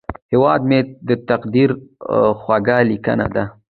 [0.31, 1.69] هیواد مې د تقدیر
[2.41, 3.43] خوږه لیکنه ده